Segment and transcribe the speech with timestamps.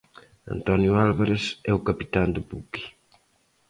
[0.55, 2.83] Antonio Álvarez, é o capitán do buque.